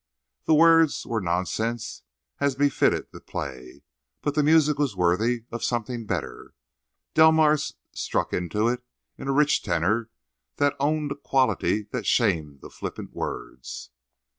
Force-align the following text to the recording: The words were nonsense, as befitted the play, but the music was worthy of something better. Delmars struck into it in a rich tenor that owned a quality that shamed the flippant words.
The 0.45 0.55
words 0.55 1.05
were 1.05 1.21
nonsense, 1.21 2.01
as 2.39 2.55
befitted 2.55 3.11
the 3.11 3.21
play, 3.21 3.83
but 4.23 4.33
the 4.33 4.41
music 4.41 4.79
was 4.79 4.95
worthy 4.95 5.43
of 5.51 5.63
something 5.63 6.07
better. 6.07 6.55
Delmars 7.13 7.75
struck 7.91 8.33
into 8.33 8.67
it 8.67 8.83
in 9.19 9.27
a 9.27 9.31
rich 9.31 9.61
tenor 9.61 10.09
that 10.55 10.75
owned 10.79 11.11
a 11.11 11.15
quality 11.15 11.83
that 11.91 12.07
shamed 12.07 12.61
the 12.61 12.71
flippant 12.71 13.13
words. 13.13 13.91